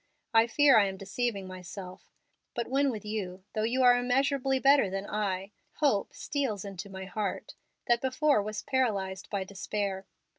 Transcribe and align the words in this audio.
I 0.33 0.47
fear 0.47 0.79
I 0.79 0.87
am 0.87 0.97
deceiving 0.97 1.45
myself, 1.47 2.11
but 2.55 2.67
when 2.67 2.89
with 2.89 3.05
you, 3.05 3.43
though 3.53 3.61
you 3.61 3.83
are 3.83 3.95
immeasurably 3.95 4.57
better 4.57 4.89
than 4.89 5.05
I, 5.05 5.51
hope 5.73 6.15
steals 6.15 6.65
into 6.65 6.89
my 6.89 7.05
heart, 7.05 7.53
that 7.85 8.01
before 8.01 8.41
was 8.41 8.63
paralyzed 8.63 9.29
by 9.29 9.43
despair. 9.43 10.07